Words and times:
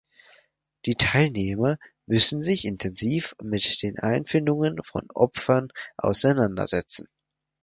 Die 0.87 0.95
Teilnehmer 0.95 1.77
müssen 2.07 2.41
sich 2.41 2.65
intensiv 2.65 3.35
mit 3.39 3.83
den 3.83 3.97
Empfindungen 3.97 4.81
von 4.81 5.05
Opfern 5.13 5.67
auseinandersetzen. 5.97 7.07